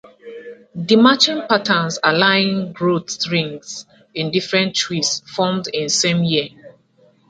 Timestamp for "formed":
5.27-5.67